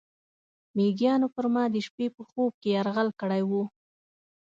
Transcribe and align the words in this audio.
میږیانو 0.75 1.27
پر 1.35 1.45
ما 1.53 1.63
د 1.73 1.75
شپې 1.87 2.07
په 2.15 2.21
خوب 2.29 2.51
کې 2.61 2.69
یرغل 2.75 3.09
کړی 3.21 3.41
و. 3.49 3.51